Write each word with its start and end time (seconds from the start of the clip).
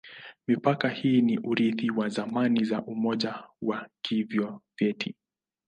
Mipaka 0.47 0.89
hii 0.89 1.21
ni 1.21 1.37
urithi 1.39 1.91
wa 1.91 2.09
zamani 2.09 2.63
za 2.63 2.81
Umoja 2.85 3.43
wa 3.61 3.89
Kisovyeti. 4.01 5.15